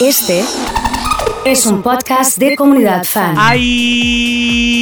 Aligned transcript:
Este 0.00 0.44
es 1.44 1.66
un 1.66 1.82
podcast 1.82 2.38
de 2.38 2.54
comunidad 2.54 3.02
fan. 3.02 3.34
¡Ay! 3.36 4.80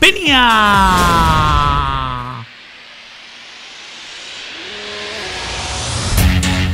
¡Peña! 0.00 0.96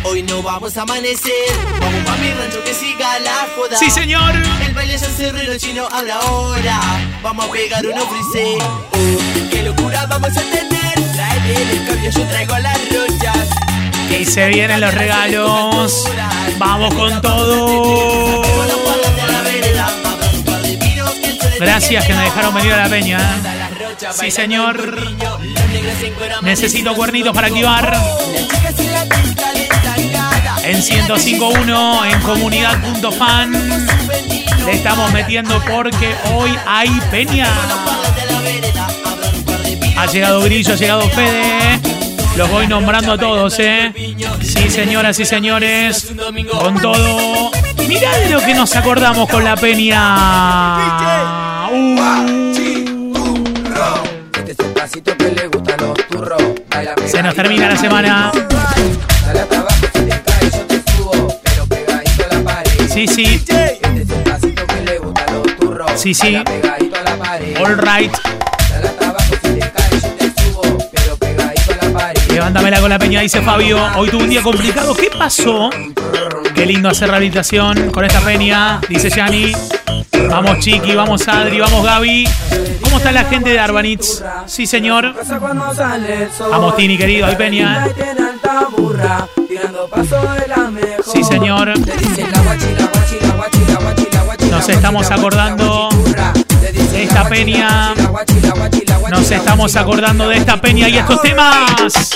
Hoy 0.04 0.22
no 0.22 0.40
vamos 0.40 0.76
a 0.76 0.82
amanecer, 0.82 1.32
vamos 1.80 2.04
pa' 2.04 2.16
mi 2.18 2.30
rancho 2.30 2.62
que 2.62 2.72
siga 2.72 3.18
la 3.18 3.48
joda. 3.56 3.76
¡Sí, 3.76 3.90
señor! 3.90 4.36
El 4.64 4.72
baile 4.74 4.94
es 4.94 5.02
el 5.02 5.12
cerrero 5.12 5.58
chino 5.58 5.88
habla 5.90 6.14
ahora. 6.14 6.80
Vamos 7.22 7.46
a 7.46 7.50
pegar 7.50 7.84
unos 7.84 8.04
frise. 8.04 8.56
Oh, 8.62 9.18
qué 9.50 9.64
locura 9.64 10.06
vamos 10.06 10.30
a 10.30 10.42
tener. 10.42 10.94
Trae 11.12 11.72
el 11.72 11.86
cambio, 11.88 12.10
yo 12.10 12.24
traigo 12.28 12.56
las 12.58 12.78
rochas. 12.88 13.48
Y 14.10 14.24
se 14.24 14.48
vienen 14.48 14.80
los 14.80 14.94
regalos. 14.94 16.04
Vamos 16.58 16.94
con 16.94 17.20
todo. 17.20 18.42
Gracias 21.60 22.04
que 22.06 22.14
me 22.14 22.22
dejaron 22.22 22.54
venir 22.54 22.72
a 22.72 22.84
la 22.84 22.88
peña. 22.88 23.18
Sí, 24.12 24.30
señor. 24.30 24.96
Necesito 26.42 26.94
cuernitos 26.94 27.34
para 27.34 27.48
activar. 27.48 27.96
En 30.62 30.82
105.1, 30.82 32.12
en 32.12 32.20
comunidad.fan. 32.20 33.86
Le 34.66 34.72
estamos 34.72 35.12
metiendo 35.12 35.60
porque 35.64 36.14
hoy 36.34 36.50
hay 36.66 36.90
peña. 37.10 37.48
Ha 39.96 40.06
llegado 40.06 40.40
Grillo, 40.42 40.74
ha 40.74 40.76
llegado 40.76 41.08
Fede. 41.10 42.07
Los 42.38 42.50
voy 42.52 42.68
nombrando 42.68 43.14
a 43.14 43.18
todos, 43.18 43.58
¿eh? 43.58 43.92
Sí, 44.40 44.70
señoras 44.70 45.18
y 45.18 45.24
señores. 45.24 46.14
Con 46.48 46.80
todo. 46.80 47.50
Mirá 47.88 48.16
de 48.18 48.30
lo 48.30 48.40
que 48.40 48.54
nos 48.54 48.76
acordamos 48.76 49.28
con 49.28 49.42
la 49.42 49.56
peña. 49.56 49.98
Uh. 51.68 51.98
Se 57.06 57.22
nos 57.24 57.34
termina 57.34 57.70
la 57.70 57.76
semana. 57.76 58.30
Dale 59.26 59.40
hasta 59.40 59.58
abajo, 59.58 59.86
si 59.92 60.02
te 60.02 60.22
caes 60.22 60.54
Levántamela 72.28 72.80
con 72.80 72.90
la 72.90 72.98
peña, 72.98 73.20
dice 73.20 73.40
Fabio. 73.42 73.78
Hoy 73.96 74.08
tuve 74.10 74.24
un 74.24 74.30
día 74.30 74.42
complicado. 74.42 74.94
¿Qué 74.94 75.10
pasó? 75.10 75.70
Qué 76.54 76.66
lindo 76.66 76.88
hacer 76.88 77.08
rehabilitación 77.08 77.90
con 77.90 78.04
esta 78.04 78.20
peña, 78.20 78.80
dice 78.88 79.10
Yani. 79.10 79.52
Vamos 80.28 80.58
Chiqui, 80.58 80.94
vamos 80.94 81.26
Adri, 81.28 81.60
vamos 81.60 81.84
Gaby. 81.84 82.28
¿Cómo 82.82 82.98
está 82.98 83.12
la 83.12 83.24
gente 83.24 83.50
de 83.50 83.58
Arbanitz? 83.58 84.22
Sí, 84.46 84.66
señor. 84.66 85.14
Vamos 86.50 86.76
Tini, 86.76 86.98
querido, 86.98 87.26
hay 87.26 87.36
peña. 87.36 87.86
Sí, 91.12 91.24
señor. 91.24 91.72
Nos 94.50 94.68
estamos 94.68 95.10
acordando 95.10 95.88
de 96.98 97.04
esta 97.04 97.28
peña. 97.28 97.94
Nos 99.10 99.30
estamos 99.30 99.76
acordando 99.76 100.28
de 100.28 100.38
esta 100.38 100.60
peña 100.60 100.88
y 100.88 100.98
estos 100.98 101.22
temas. 101.22 102.10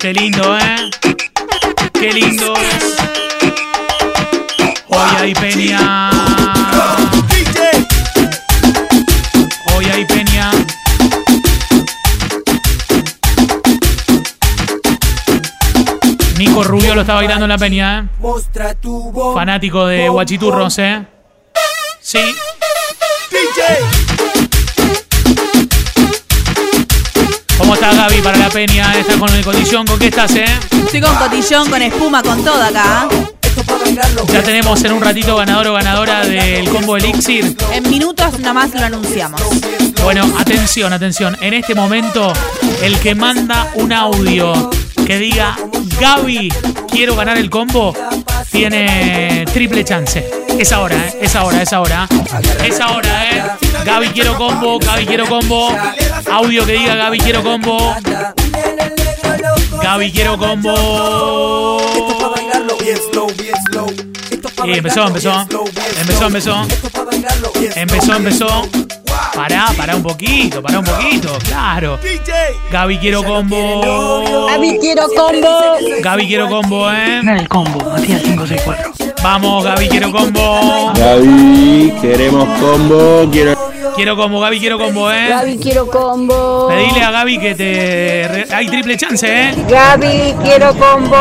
Qué 0.00 0.12
lindo, 0.12 0.56
¿eh? 0.56 0.90
Qué 1.92 2.12
lindo 2.12 2.54
es. 2.54 2.96
Hoy 4.88 5.16
hay 5.18 5.34
peña. 5.34 6.10
Hoy 9.74 9.86
hay 9.86 10.04
peña. 10.04 10.52
Nico 16.38 16.62
Rubio 16.62 16.94
lo 16.94 17.00
está 17.00 17.14
bailando 17.14 17.46
en 17.46 17.48
la 17.48 17.58
peña, 17.58 17.98
¿eh? 17.98 18.08
Fanático 19.34 19.86
de 19.86 20.08
Guachiturros, 20.08 20.78
¿eh? 20.78 21.04
Sí. 22.00 22.20
¿Cómo 27.58 27.74
está 27.74 27.92
Gaby 27.92 28.20
para 28.20 28.38
la 28.38 28.48
peña? 28.48 28.94
¿Estás 28.96 29.16
con 29.16 29.32
el 29.34 29.44
cotillón? 29.44 29.86
¿Con 29.86 29.98
qué 29.98 30.06
estás, 30.06 30.34
eh? 30.36 30.44
Estoy 30.84 31.00
con 31.00 31.14
cotillón, 31.16 31.68
con 31.68 31.82
espuma, 31.82 32.22
con 32.22 32.44
todo 32.44 32.62
acá. 32.62 33.08
Ya 34.32 34.42
tenemos 34.42 34.84
en 34.84 34.92
un 34.92 35.00
ratito 35.00 35.36
ganador 35.36 35.68
o 35.68 35.72
ganadora 35.72 36.24
del 36.24 36.68
combo 36.68 36.96
Elixir. 36.96 37.56
En 37.72 37.88
minutos 37.90 38.38
nomás 38.38 38.72
lo 38.74 38.84
anunciamos. 38.84 39.40
Bueno, 40.02 40.30
atención, 40.38 40.92
atención. 40.92 41.36
En 41.40 41.54
este 41.54 41.74
momento, 41.74 42.32
el 42.82 42.98
que 43.00 43.14
manda 43.14 43.70
un 43.74 43.92
audio 43.92 44.70
que 45.06 45.18
diga 45.18 45.56
Gaby, 45.98 46.52
quiero 46.90 47.16
ganar 47.16 47.38
el 47.38 47.50
combo, 47.50 47.94
tiene 48.50 49.44
triple 49.52 49.84
chance. 49.84 50.24
Es 50.58 50.72
ahora, 50.72 50.96
¿eh? 50.96 51.18
Es 51.20 51.34
ahora, 51.34 51.62
es 51.62 51.72
ahora. 51.72 52.08
Es 52.64 52.80
ahora, 52.80 53.30
¿eh? 53.30 53.42
Gaby, 53.84 54.08
quiero 54.08 54.36
combo, 54.36 54.78
Gaby, 54.78 55.06
quiero 55.06 55.26
combo. 55.26 55.70
Audio 56.30 56.66
que 56.66 56.72
diga 56.72 56.94
Gaby, 56.94 57.18
quiero 57.18 57.42
combo. 57.42 57.94
Gaby, 59.82 60.12
quiero 60.12 60.38
combo. 60.38 61.80
Y 64.64 64.72
empezó, 64.72 65.06
empezó. 65.06 65.46
Empezó, 66.00 66.26
empezó. 66.26 66.66
Empezó, 67.76 68.16
empezó. 68.16 68.68
Pará, 69.34 69.66
pará 69.76 69.96
un 69.96 70.02
poquito, 70.02 70.62
pará 70.62 70.78
un 70.78 70.84
poquito, 70.84 71.38
claro. 71.44 71.98
Gaby 72.70 72.98
quiero 72.98 73.22
combo. 73.22 74.46
Gaby 74.48 74.78
quiero 74.78 75.06
combo. 75.08 75.76
Gaby 76.02 76.26
quiero 76.26 76.48
combo, 76.48 76.90
eh. 76.90 77.20
El 77.20 77.48
combo, 77.48 77.78
Matías 77.90 78.22
564. 78.22 79.05
Vamos, 79.22 79.64
Gaby 79.64 79.88
quiero 79.88 80.12
combo. 80.12 80.92
Gaby, 80.94 81.94
queremos 82.00 82.48
combo, 82.60 83.28
quiero... 83.30 83.56
Quiero 83.96 84.14
combo, 84.14 84.40
Gaby 84.40 84.60
quiero 84.60 84.78
combo, 84.78 85.10
eh. 85.10 85.28
Gaby 85.30 85.58
quiero 85.58 85.86
combo. 85.86 86.68
Pedile 86.68 87.02
a 87.02 87.10
Gaby 87.10 87.38
que 87.38 87.54
te. 87.54 88.54
Hay 88.54 88.66
triple 88.66 88.94
chance, 88.98 89.26
eh. 89.26 89.54
Gaby 89.66 90.34
quiero 90.44 90.74
combo. 90.74 91.16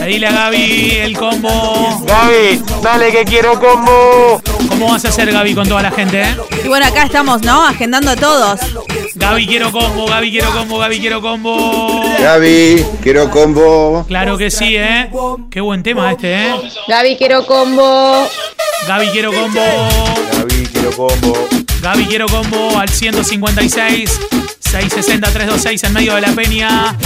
Pedile 0.00 0.26
a 0.26 0.32
Gaby 0.32 0.96
el 1.00 1.16
combo. 1.16 2.02
Gaby, 2.04 2.60
dale 2.82 3.12
que 3.12 3.24
quiero 3.24 3.58
combo. 3.60 4.42
¿Cómo 4.68 4.88
vas 4.90 5.04
a 5.04 5.10
hacer, 5.10 5.30
Gaby, 5.30 5.54
con 5.54 5.68
toda 5.68 5.82
la 5.82 5.92
gente, 5.92 6.22
eh? 6.22 6.36
Y 6.64 6.68
bueno, 6.68 6.86
acá 6.86 7.04
estamos, 7.04 7.42
¿no? 7.42 7.64
Agendando 7.64 8.10
a 8.10 8.16
todos. 8.16 8.60
Gaby 9.14 9.46
quiero 9.46 9.70
combo, 9.70 10.06
Gaby 10.06 10.30
quiero 10.30 10.50
combo, 10.52 10.78
Gaby 10.78 11.00
quiero 11.00 11.20
combo. 11.20 12.02
Gaby, 12.18 12.84
quiero 13.02 13.30
combo. 13.30 14.04
Claro 14.08 14.38
que 14.38 14.50
sí, 14.50 14.76
eh. 14.76 15.10
Qué 15.50 15.60
buen 15.60 15.82
tema 15.82 16.12
este, 16.12 16.48
eh. 16.48 16.54
Gaby 16.88 17.16
quiero 17.16 17.44
combo. 17.46 18.26
Gaby 18.88 19.08
quiero 19.08 19.32
combo. 19.32 19.60
Gaby, 20.32 20.66
quiero 20.72 20.90
combo. 20.96 21.48
Gaby 21.82 22.04
quiero 22.06 22.26
combo 22.26 22.78
al 22.78 22.88
156 22.88 24.20
660 24.60 25.30
326 25.30 25.84
en 25.84 25.92
medio 25.92 26.14
de 26.14 26.20
la 26.22 26.32
peña. 26.32 26.96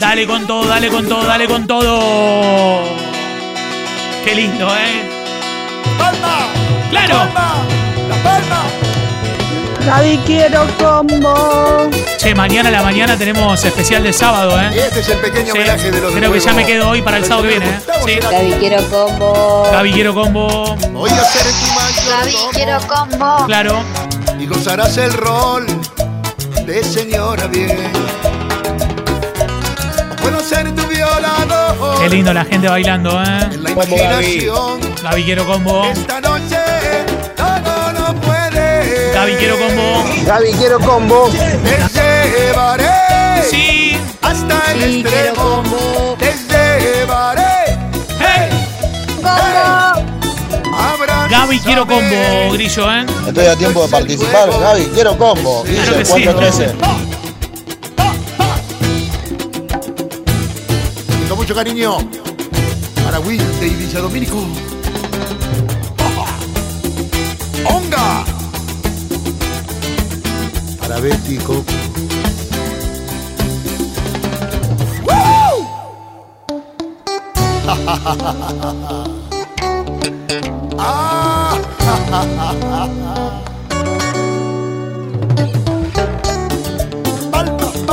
Dale 0.00 0.26
con 0.26 0.46
todo, 0.46 0.64
dale 0.66 0.88
con 0.88 1.08
todo, 1.08 1.24
dale 1.24 1.46
con 1.46 1.66
todo. 1.66 2.82
Qué 4.24 4.34
lindo, 4.34 4.68
¿eh? 4.74 5.08
¡Claro! 6.90 7.71
Gaby 9.86 10.18
quiero 10.24 10.66
combo. 10.78 11.90
Che, 12.18 12.34
mañana 12.34 12.68
a 12.68 12.72
la 12.72 12.82
mañana 12.82 13.16
tenemos 13.16 13.64
especial 13.64 14.02
de 14.04 14.12
sábado, 14.12 14.60
¿eh? 14.60 14.70
Este 14.74 15.00
es 15.00 15.08
el 15.08 15.18
pequeño 15.18 15.52
Sí, 15.52 15.58
homenaje 15.58 15.90
de 15.90 16.00
los 16.00 16.12
creo 16.14 16.32
que 16.32 16.40
ya 16.40 16.52
me 16.52 16.64
quedo 16.64 16.88
hoy 16.90 17.02
para 17.02 17.16
el 17.16 17.24
sábado 17.24 17.42
que 17.42 17.48
viene, 17.58 17.66
¿eh? 17.68 17.80
Sí. 18.06 18.14
Gaby 18.20 18.52
quiero 18.60 18.82
combo. 18.88 19.68
Gaby 19.72 19.92
quiero 19.92 20.14
combo. 20.14 20.76
Hoy 20.94 21.10
a 21.10 21.24
ser 21.24 21.42
tu 21.42 21.66
mayordomo 21.74 22.50
quiero 22.52 22.78
combo. 22.86 23.46
Claro. 23.46 23.82
y 24.38 24.46
gozarás 24.46 24.96
el 24.98 25.12
rol 25.12 25.66
de 26.64 26.84
señora 26.84 27.46
bien. 27.48 27.76
O 30.12 30.16
Puedo 30.22 30.40
ser 30.40 30.72
tu 30.76 30.86
violador 30.86 32.00
Qué 32.00 32.08
lindo 32.08 32.32
la 32.32 32.44
gente 32.44 32.68
bailando, 32.68 33.20
¿eh? 33.20 33.40
en 33.52 33.62
la 33.64 33.70
imaginación. 33.72 34.80
Gaby 35.02 35.24
quiero 35.24 35.44
combo. 35.44 35.84
Esta 35.86 36.20
noche. 36.20 36.56
Gaby 39.12 39.32
quiero 39.36 39.58
combo. 39.58 40.04
Gaby, 40.26 40.52
quiero 40.52 40.80
combo. 40.80 41.30
Te 41.30 42.30
llevaré 42.30 42.90
Sí. 43.48 43.96
hasta 44.22 44.72
el 44.72 44.80
Sí, 44.92 45.04
quiero 45.06 45.34
combo. 45.34 46.16
Te 46.18 46.34
llevaré. 46.48 47.78
¡Hey! 48.18 48.50
Gaby 51.30 51.58
quiero 51.60 51.86
combo, 51.86 52.52
Grillo, 52.52 52.92
¿eh? 52.92 53.06
Estoy 53.28 53.46
a 53.46 53.56
tiempo 53.56 53.82
de 53.84 53.88
participar. 53.88 54.50
Gaby, 54.50 54.84
quiero 54.94 55.16
combo. 55.16 55.62
Claro 55.64 55.92
que 55.92 56.02
Guille, 56.02 56.04
sí. 56.04 56.12
413. 56.12 56.74
Con 61.28 61.38
mucho 61.38 61.54
cariño 61.54 61.98
para 63.04 63.18
Wilde 63.20 63.66
y 63.66 63.70
Villa 63.70 64.00
Domínico. 64.00 64.44
¡Onga! 67.64 68.24
Para. 87.30 87.92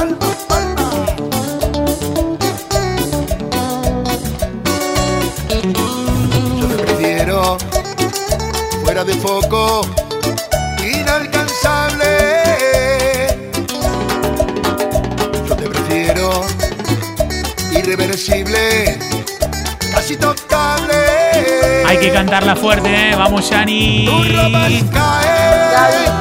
Yo 6.60 6.68
prefiero 6.68 7.58
fuera 8.84 9.04
de 9.06 9.14
foco, 9.16 9.82
irreversible, 17.72 18.98
casi 19.94 20.16
tocable. 20.18 20.96
Hay 21.88 21.98
que 21.98 22.12
cantarla 22.12 22.56
fuerte, 22.56 23.12
¿eh? 23.12 23.16
Vamos, 23.16 23.50
Yani. 23.50 24.06
Gaby, 24.06 24.86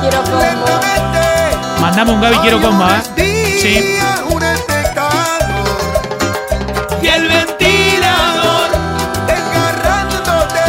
quiero 0.00 0.22
combo. 0.22 0.80
Mandame 1.80 2.12
un 2.12 2.20
Gaby 2.20 2.36
Quiero 2.38 2.60
Combo, 2.60 2.84
¿eh? 2.88 3.58
Sí. 3.60 3.96
Un 4.34 4.42
espectador 4.42 5.38
Y 7.02 7.06
el 7.06 7.28
ventilador. 7.28 8.70
desgarrándote. 9.26 10.66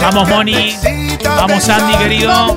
Vamos, 0.00 0.28
Moni. 0.28 0.76
Vamos, 1.24 1.68
Andy, 1.68 1.94
querido. 1.98 2.56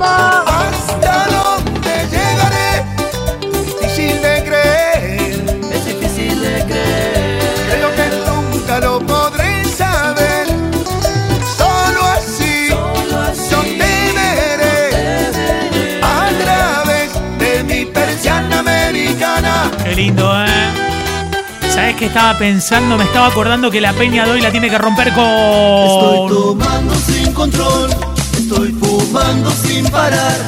¿Sabes 22.00 22.12
qué 22.12 22.18
estaba 22.18 22.38
pensando? 22.38 22.96
Me 22.96 23.04
estaba 23.04 23.26
acordando 23.26 23.70
que 23.70 23.78
la 23.78 23.92
Peña 23.92 24.24
de 24.24 24.30
hoy 24.30 24.40
la 24.40 24.50
tiene 24.50 24.70
que 24.70 24.78
romper 24.78 25.08
Estoy 25.08 25.22
con. 25.22 26.28
tomando 26.28 26.94
sin 26.94 27.30
control, 27.34 27.90
estoy 28.38 28.72
fumando 28.72 29.50
sin 29.50 29.84
parar. 29.90 30.38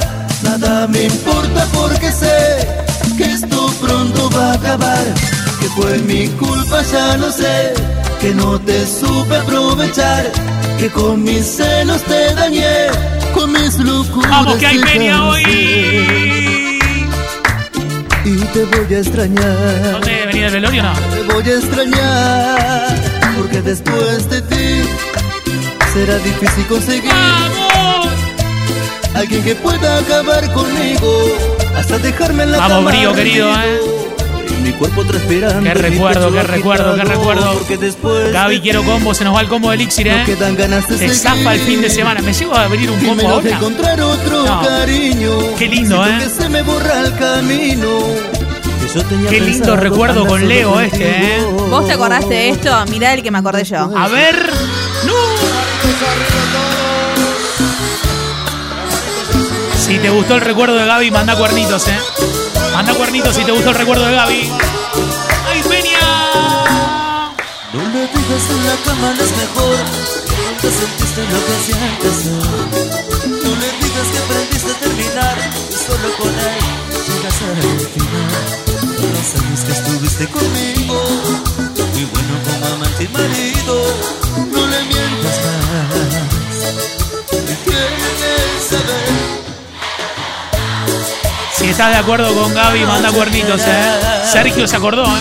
Nada 0.43 0.87
me 0.87 1.02
importa 1.04 1.66
porque 1.75 2.10
sé 2.10 2.66
que 3.19 3.25
esto 3.25 3.70
pronto 3.82 4.31
va 4.31 4.52
a 4.52 4.54
acabar. 4.54 5.04
Que 5.60 5.69
fue 5.76 5.99
mi 5.99 6.28
culpa, 6.28 6.81
ya 6.90 7.19
lo 7.19 7.31
sé. 7.31 7.75
Que 8.19 8.32
no 8.34 8.58
te 8.58 8.87
supe 8.87 9.37
aprovechar. 9.37 10.32
Que 10.78 10.88
con 10.88 11.22
mis 11.22 11.44
celos 11.44 12.00
te 12.05 12.34
dañé. 12.34 12.87
Con 13.34 13.52
mis 13.52 13.78
locuras. 13.78 14.31
¡Vamos, 14.31 14.56
que 14.56 14.66
hay 14.69 14.78
Peña 14.78 15.28
hoy! 15.28 15.43
Y 18.25 18.37
te 18.55 18.64
voy 18.64 18.94
a 18.94 18.98
extrañar. 18.98 19.93
¿Dónde 19.93 20.21
venía 20.32 20.46
el 20.46 20.52
velorio 20.52 20.82
no? 20.82 20.93
Te 20.94 21.23
voy 21.32 21.44
a 21.50 21.56
extrañar, 21.58 22.96
porque 23.37 23.62
después 23.62 24.29
de 24.31 24.43
ti 24.43 24.88
será 25.93 26.17
difícil 26.19 26.67
conseguir 26.67 27.11
¡Vamos! 27.12 28.08
alguien 29.14 29.43
que 29.44 29.55
pueda 29.56 29.99
acabar 29.99 30.50
conmigo 30.52 31.37
hasta 31.76 31.99
dejarme 31.99 32.44
en 32.44 32.52
la 32.52 32.58
Vamos, 32.58 32.84
Brío, 32.93 33.12
querido, 33.14 33.52
¿eh? 33.52 33.81
Y 34.49 34.62
mi 34.62 34.73
cuerpo 34.73 35.05
transpirando. 35.05 35.62
Qué 35.62 35.75
recuerdo, 35.75 36.32
qué 36.32 36.43
recuerdo, 36.43 36.94
qué 36.96 37.02
recuerdo. 37.05 37.61
Gaby, 38.32 38.56
de 38.56 38.61
quiero 38.61 38.82
combo, 38.84 39.14
se 39.14 39.25
nos 39.25 39.34
va 39.34 39.40
el 39.40 39.49
combo 39.49 39.70
de 39.70 39.76
Elixir, 39.76 40.06
no 40.06 40.12
¿eh? 40.14 40.23
quedan 40.26 40.55
ganas 40.56 40.87
de 40.88 40.94
Te 40.96 41.08
seguir. 41.08 41.14
zafa 41.17 41.55
el 41.55 41.61
fin 41.61 41.81
de 41.81 41.90
semana. 41.90 42.20
¿Me 42.20 42.32
llevo 42.32 42.55
a 42.55 42.69
venir 42.69 42.90
un 42.90 43.00
combo 43.00 43.29
ahora? 43.29 43.50
encontrar 43.50 44.00
otro 44.00 44.44
No. 44.44 44.62
cariño. 44.62 45.31
Qué 45.58 45.69
lindo, 45.69 46.06
¿eh? 46.06 46.19
que 46.20 46.29
se 46.29 46.49
me 46.49 46.62
borra 46.62 47.00
el 47.00 47.14
camino. 47.17 48.00
Que 48.93 48.99
yo 48.99 49.05
tenía 49.06 49.31
Qué 49.31 49.41
lindo 49.41 49.77
recuerdo 49.77 50.27
con 50.27 50.47
Leo 50.47 50.81
este, 50.81 51.39
¿eh? 51.39 51.44
¿Vos 51.44 51.87
te 51.87 51.93
acordaste 51.93 52.35
de 52.35 52.49
esto? 52.50 52.71
Mirá 52.91 53.15
el 53.15 53.23
que 53.23 53.31
me 53.31 53.39
acordé 53.39 53.65
yo. 53.65 53.91
A 53.97 54.09
ver. 54.09 54.53
¡No! 55.06 55.15
Si 59.79 59.99
te 59.99 60.11
gustó 60.11 60.35
el 60.37 60.41
recuerdo 60.41 60.77
de 60.77 60.87
Gaby, 60.87 61.11
manda 61.11 61.37
cuernitos, 61.37 61.89
¿eh? 61.89 61.99
Manda 62.73 62.94
cuernitos 62.94 63.35
si 63.35 63.44
te 63.44 63.53
gustó 63.53 63.71
el 63.71 63.77
recuerdo 63.77 64.06
de 64.06 64.15
Gaby. 64.15 64.53
¡Ay, 65.49 65.62
Peña! 65.69 65.99
No 67.73 67.83
le 67.83 68.00
digas 68.00 68.50
en 68.50 68.67
la 68.67 68.77
cama 68.85 69.15
no 69.17 69.23
es 69.23 69.31
mejor 69.31 70.12
Nunca 70.47 70.69
sentiste 70.79 71.23
lo 71.23 71.39
que 71.47 71.55
sientes 71.65 72.17
hoy. 72.27 73.33
No 73.43 73.50
le 73.56 73.69
digas 73.81 74.06
que 74.12 74.19
aprendiste 74.19 74.71
a 74.71 74.75
terminar 74.75 75.31
Los 79.62 79.62
años 79.62 79.64
que 79.64 79.73
estuviste 79.73 80.26
conmigo 80.29 81.05
Muy 81.93 82.05
bueno 82.05 82.35
como 82.44 82.67
amante 82.75 83.05
y 83.05 83.09
marido 83.09 83.97
No 84.50 84.67
le 84.67 84.82
mientas 84.85 85.38
más 85.44 85.94
¿Qué 87.31 87.56
quieres 87.64 88.64
saber? 88.69 89.12
Si 91.56 91.69
estás 91.69 91.91
de 91.91 91.97
acuerdo 91.97 92.35
con 92.35 92.53
Gaby, 92.53 92.85
manda 92.87 93.12
cuernitos, 93.12 93.61
¿eh? 93.64 94.00
Sergio 94.25 94.67
se 94.67 94.76
acordó, 94.76 95.05
¿eh? 95.05 95.20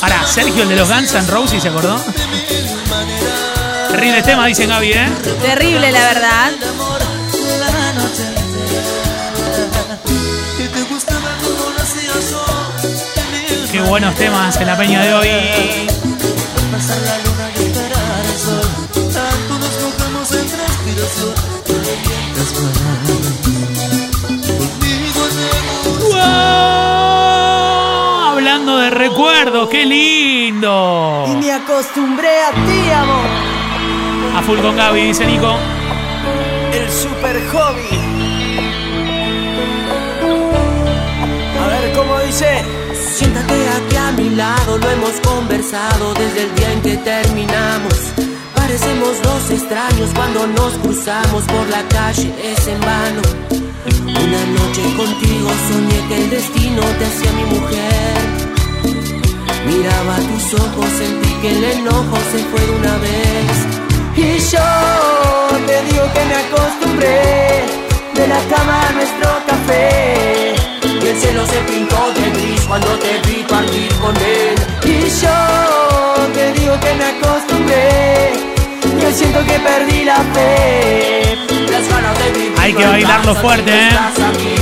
Ahora, 0.00 0.26
Sergio, 0.26 0.62
el 0.62 0.70
de 0.70 0.76
los 0.76 0.88
Guns 0.88 1.12
N' 1.14 1.26
Roses, 1.26 1.62
¿se 1.62 1.68
acordó? 1.68 2.00
Terrible 3.90 4.22
tema, 4.22 4.46
dicen 4.46 4.70
Gaby, 4.70 4.92
¿eh? 4.92 5.08
Terrible, 5.42 5.92
la 5.92 6.00
verdad. 6.00 6.52
Qué 13.70 13.80
buenos 13.82 14.16
temas 14.16 14.60
en 14.60 14.66
la 14.66 14.76
peña 14.76 15.00
de 15.00 15.14
hoy. 15.14 15.28
Y. 15.28 15.86
Hablando 28.26 28.78
de 28.78 28.90
recuerdos, 28.90 29.68
qué 29.68 29.86
lindo. 29.86 31.26
me 31.40 31.52
acostumbré 31.52 32.42
a 32.42 32.50
ti, 32.50 32.90
amor 32.90 33.26
A 34.36 34.42
full 34.42 34.58
con 34.58 34.74
Gaby, 34.76 35.00
dice 35.00 35.24
Nico. 35.26 35.56
El 36.72 36.90
super 36.90 37.40
hobby 37.52 38.00
A 41.62 41.66
ver 41.68 41.92
cómo 41.92 42.18
dice 42.18 42.79
Siéntate 43.20 43.52
aquí 43.52 43.96
a 43.96 44.12
mi 44.12 44.30
lado, 44.30 44.78
lo 44.78 44.90
hemos 44.90 45.12
conversado 45.20 46.14
desde 46.14 46.44
el 46.44 46.54
día 46.54 46.72
en 46.72 46.80
que 46.80 46.96
terminamos. 46.96 47.94
Parecemos 48.54 49.20
dos 49.22 49.50
extraños 49.50 50.08
cuando 50.14 50.46
nos 50.46 50.72
cruzamos 50.78 51.44
por 51.44 51.68
la 51.68 51.82
calle, 51.88 52.32
es 52.42 52.66
en 52.66 52.80
vano. 52.80 53.20
Una 54.06 54.42
noche 54.56 54.82
contigo 54.96 55.50
soñé 55.68 56.08
que 56.08 56.16
el 56.16 56.30
destino 56.30 56.80
te 56.98 57.04
hacía 57.04 57.32
mi 57.32 57.44
mujer. 57.44 58.20
Miraba 59.66 60.16
tus 60.16 60.54
ojos, 60.58 60.88
sentí 60.96 61.30
que 61.42 61.50
el 61.50 61.64
enojo 61.76 62.16
se 62.32 62.38
fue 62.48 62.60
de 62.64 62.72
una 62.72 62.96
vez. 63.04 63.54
Y 64.16 64.38
yo 64.50 64.68
te 65.66 65.92
digo 65.92 66.04
que 66.14 66.24
me 66.24 66.36
acostumbré 66.36 67.64
de 68.14 68.28
la 68.28 68.40
cama 68.48 68.88
a 68.88 68.92
nuestro 68.92 69.28
café. 69.46 70.39
El 71.10 71.18
cielo 71.18 71.44
se 71.44 71.58
pintó 71.62 72.12
de 72.14 72.30
gris 72.30 72.60
cuando 72.68 72.86
te 73.00 73.18
vi 73.28 73.42
partir 73.42 73.92
con 73.96 74.14
él. 74.16 74.54
Y 74.84 75.10
yo 75.20 76.28
te 76.32 76.52
digo 76.52 76.78
que 76.78 76.94
me 76.94 77.04
acostumbré. 77.04 78.32
Yo 79.02 79.10
siento 79.10 79.40
que 79.44 79.58
perdí 79.58 80.04
la 80.04 80.18
fe. 80.32 81.36
Las 81.68 81.88
ganas 81.88 82.16
de 82.16 82.30
vivir. 82.30 82.54
Hay 82.60 82.72
que 82.74 82.86
bailarlo 82.86 83.34
fuerte, 83.34 83.72
¿eh? 83.72 83.88
Aquí. 83.90 84.54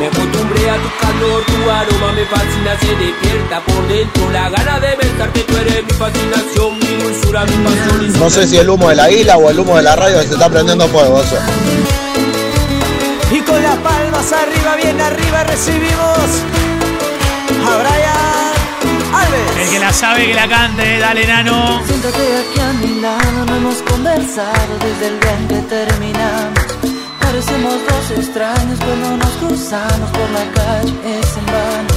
Me 0.00 0.06
acostumbré 0.06 0.70
a 0.70 0.76
tu 0.76 0.88
calor, 0.98 1.44
tu 1.44 1.70
aroma 1.70 2.12
me 2.12 2.24
fascina, 2.24 2.78
se 2.80 2.96
despierta 2.96 3.60
por 3.60 3.88
dentro. 3.88 4.30
La 4.30 4.48
gana 4.48 4.80
de 4.80 4.96
besarte, 4.96 5.40
tú 5.40 5.56
eres 5.58 5.84
mi 5.84 5.92
fascinación, 5.92 6.78
mi 6.78 7.04
dulzura, 7.04 7.44
mi 7.44 7.64
pasión. 7.64 8.14
y 8.14 8.18
No 8.18 8.30
sé 8.30 8.46
si 8.46 8.56
el 8.56 8.70
humo 8.70 8.88
de 8.88 8.94
la 8.94 9.10
isla 9.10 9.36
o 9.36 9.50
el 9.50 9.60
humo 9.60 9.76
de 9.76 9.82
la 9.82 9.94
radio 9.94 10.22
se 10.22 10.32
está 10.32 10.48
prendiendo 10.48 10.88
fuego, 10.88 11.20
eso. 11.20 11.36
Y 13.30 13.40
con 13.40 13.62
las 13.62 13.76
palmas 14.16 14.32
arriba, 14.32 14.76
bien 14.76 15.00
arriba 15.00 15.44
recibimos 15.44 16.28
a 17.68 17.76
Brian 17.76 18.56
El 19.60 19.68
que 19.70 19.78
la 19.78 19.92
sabe 19.92 20.26
que 20.26 20.34
la 20.34 20.48
cante, 20.48 20.98
dale 20.98 21.26
nano. 21.26 21.82
Siéntate 21.86 22.36
aquí 22.38 22.60
a 22.60 22.72
mi 22.74 23.00
lado, 23.00 23.44
no 23.46 23.56
hemos 23.56 23.76
conversado 23.82 24.78
desde 24.80 25.08
el 25.08 25.20
día 25.20 25.36
en 25.38 25.48
que 25.48 25.60
terminamos. 25.68 26.60
Parecemos 27.20 27.74
dos 27.88 28.18
extraños 28.18 28.78
cuando 28.78 29.16
nos 29.16 29.32
cruzamos 29.40 30.10
por 30.10 30.30
la 30.30 30.44
calle, 30.54 30.94
es 31.18 31.36
en 31.36 31.46
vano. 31.46 31.94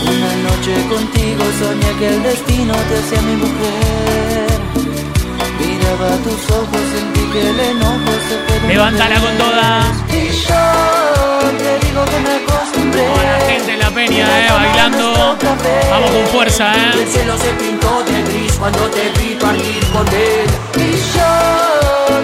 Una 0.00 0.32
noche 0.48 0.74
contigo 0.88 1.44
soñé 1.58 1.98
que 1.98 2.08
el 2.08 2.22
destino 2.22 2.74
te 2.74 2.98
hacía 2.98 3.22
mi 3.22 3.36
mujer. 3.36 4.91
Miraba 5.92 6.16
tus 6.22 6.50
ojos, 6.50 6.80
sentí 6.94 7.20
que 7.32 7.40
el 7.50 7.60
enojo 7.60 8.12
se 8.26 8.58
fue. 8.58 8.68
Levántala 8.68 9.20
con 9.20 9.36
toda. 9.36 9.82
Y 10.08 10.30
yo 10.30 10.64
te 11.58 11.86
digo 11.86 12.04
que 12.06 12.18
me 12.20 12.34
acostumbré. 12.36 13.06
Toda 13.08 13.22
la 13.24 13.40
gente 13.44 13.72
en 13.74 13.78
la 13.78 13.90
peña, 13.90 14.24
eh, 14.24 14.52
bailando. 14.52 15.36
Vamos 15.90 16.10
con 16.10 16.26
fuerza, 16.28 16.72
El 16.94 17.00
eh. 17.00 17.06
cielo 17.06 17.36
se 17.36 17.50
pintó 17.62 18.02
de 18.04 18.22
gris 18.22 18.54
cuando 18.54 18.86
te 18.86 19.10
vi 19.20 19.34
partir 19.34 19.86
con 19.92 20.08
él. 20.08 20.48
Y 20.76 20.92
yo 21.14 21.30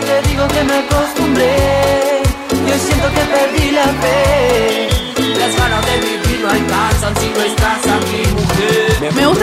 te 0.06 0.28
digo 0.28 0.48
que 0.48 0.64
me 0.64 0.72
acostumbré. 0.72 0.97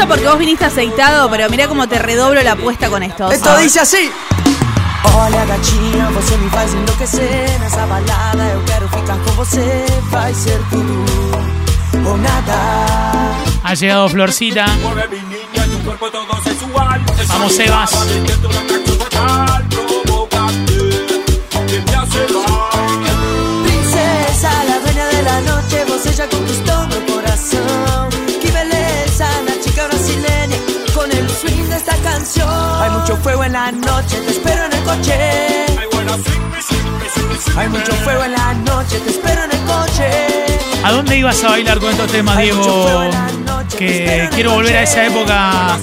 Gusta 0.05 0.07
porque 0.07 0.27
vos 0.27 0.39
viniste 0.39 0.65
aceitado, 0.65 1.29
pero 1.29 1.50
mira 1.50 1.67
cómo 1.67 1.88
te 1.88 2.00
redoblo 2.00 2.41
la 2.41 2.53
apuesta 2.53 2.89
con 2.89 3.03
esto. 3.03 3.31
Esto 3.31 3.57
dice 3.57 3.79
así. 3.79 4.12
Olha 5.15 5.45
gatinha, 5.45 6.09
você 6.09 6.35
me 6.38 6.50
faz 6.50 6.74
enlouquecer 6.74 7.59
Nessa 7.59 7.85
balada 7.85 8.50
eu 8.51 8.62
quero 8.65 8.89
ficar 8.89 9.17
com 9.19 9.31
você 9.33 9.85
Vai 10.09 10.33
ser 10.33 10.59
tudo 10.69 11.05
ou 12.05 12.17
nada 12.17 12.53
Ha 13.63 13.74
llegado 13.75 14.09
Florcita. 14.09 14.65
Vamos, 17.27 17.53
Sebas. 17.53 17.91
Princesa, 23.63 24.50
la 24.67 24.79
dueña 24.79 25.07
de 25.07 25.21
la 25.21 25.41
noche 25.41 25.85
Você 25.85 26.12
já 26.12 26.27
conquistou 26.27 26.94
canción 32.25 32.50
Hay 32.82 32.89
mucho 32.91 33.15
fuego 33.17 33.44
en 33.44 33.53
la 33.53 33.72
noche, 33.72 34.17
te 34.25 34.32
espero 34.32 34.65
en 34.65 34.74
el 34.74 34.84
coche 34.84 35.65
Hay 37.58 37.70
mucho 37.70 37.91
fuego 37.94 38.24
en 38.24 38.32
la 38.32 38.53
noche, 38.53 39.00
te 39.00 39.10
espero 39.12 39.44
en 39.44 39.51
el 39.51 39.60
coche 39.65 40.10
¿A 40.84 40.91
dónde 40.91 41.17
ibas 41.17 41.44
a 41.44 41.50
bailar 41.50 41.79
con 41.79 41.91
estos 41.91 42.12
temas, 42.12 42.38
Diego? 42.38 43.10
Que 43.77 44.29
quiero 44.34 44.53
volver 44.53 44.77
a 44.77 44.84
esa 44.84 45.05
época 45.05 45.77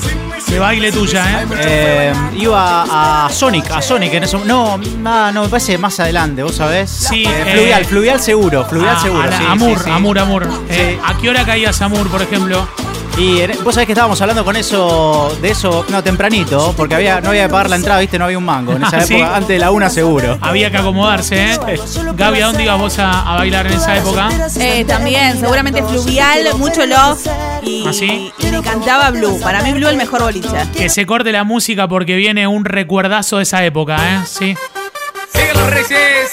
de 0.46 0.58
baile 0.58 0.92
tuya, 0.92 1.42
¿eh? 1.42 1.46
Eh, 1.60 2.12
iba 2.34 3.24
a 3.24 3.28
Sonic, 3.30 3.70
a 3.70 3.80
Sonic 3.80 4.12
en 4.12 4.24
eso. 4.24 4.42
No, 4.44 4.78
ah, 5.06 5.30
no, 5.32 5.44
me 5.44 5.48
parece 5.48 5.78
más 5.78 5.98
adelante, 5.98 6.42
¿vos 6.42 6.56
sabés? 6.56 6.90
Sí, 6.90 7.24
Eh, 7.24 7.30
eh, 7.46 7.52
fluvial, 7.54 7.84
fluvial 7.86 8.20
seguro, 8.20 8.64
fluvial 8.66 8.96
A- 8.96 9.00
seguro. 9.00 9.22
a 9.22 9.26
la- 9.28 9.38
sí, 9.38 9.44
Amur, 9.48 9.78
sí, 9.78 9.84
sí. 9.84 9.90
Amur, 9.90 10.18
Amur. 10.18 10.48
Eh. 10.68 11.00
¿A 11.04 11.16
qué 11.16 11.30
hora 11.30 11.44
caías 11.46 11.80
Amur, 11.80 12.06
por 12.10 12.20
ejemplo? 12.20 12.68
Y 13.18 13.40
en- 13.42 13.62
vos 13.62 13.74
sabés 13.74 13.86
que 13.86 13.92
estábamos 13.92 14.20
hablando 14.22 14.42
con 14.44 14.56
eso, 14.56 15.36
de 15.42 15.50
eso, 15.50 15.84
no, 15.90 16.02
tempranito, 16.02 16.72
porque 16.76 16.94
había, 16.94 17.20
no 17.20 17.28
había 17.28 17.44
que 17.44 17.50
pagar 17.50 17.68
la 17.70 17.76
entrada, 17.76 18.00
viste, 18.00 18.18
no 18.18 18.24
había 18.24 18.38
un 18.38 18.44
mango. 18.44 18.72
En 18.72 18.82
esa 18.82 18.96
Ah, 18.98 19.00
¿sí? 19.02 19.14
época, 19.14 19.36
antes 19.36 19.48
de 19.48 19.58
la 19.58 19.70
una 19.70 19.90
seguro. 19.90 20.38
Había 20.40 20.70
que 20.70 20.78
acomodarse, 20.78 21.52
¿eh? 21.52 21.58
Gaby, 22.14 22.40
¿a 22.40 22.46
dónde 22.46 22.62
ibas 22.64 22.78
vos 22.78 22.98
a, 22.98 23.34
a 23.34 23.36
bailar 23.36 23.66
en 23.66 23.74
esa 23.74 23.96
época? 23.98 24.28
Eh, 24.58 24.84
también, 24.86 25.38
seguramente 25.38 25.82
fluvial, 25.82 26.38
mucho 26.56 26.86
love 26.86 27.26
y, 27.62 27.84
¿Ah, 27.86 27.92
sí? 27.92 28.32
y 28.38 28.46
me 28.46 28.62
cantaba 28.62 29.10
Blue. 29.10 29.38
Para 29.40 29.62
mí 29.62 29.72
Blue 29.72 29.88
el 29.88 29.96
mejor 29.96 30.22
boliche. 30.22 30.48
Que 30.74 30.88
se 30.88 31.04
corte 31.06 31.30
la 31.32 31.44
música 31.44 31.86
porque 31.86 32.16
viene 32.16 32.46
un 32.46 32.64
recuerdazo 32.64 33.36
de 33.36 33.42
esa 33.44 33.62
época, 33.64 33.96
¿eh? 33.98 34.20
Sí. 34.26 34.56
Sigue 35.32 35.54
los 35.54 35.70
reyes. 35.70 36.30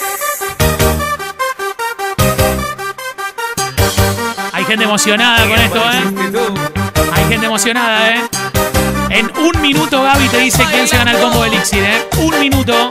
Hay 4.51 4.65
gente 4.65 4.83
emocionada 4.83 5.47
con 5.47 5.57
esto, 5.59 5.79
¿eh? 5.79 6.48
Emocionada, 7.59 8.15
¿eh? 8.15 8.21
En 9.09 9.29
un 9.37 9.61
minuto 9.61 10.01
Gaby 10.01 10.29
te 10.29 10.37
dice 10.37 10.63
quién 10.71 10.87
se 10.87 10.95
gana 10.95 11.11
el 11.11 11.17
combo 11.19 11.41
de 11.41 11.49
Elixir, 11.49 11.83
¿eh? 11.83 12.07
Un 12.19 12.39
minuto. 12.39 12.89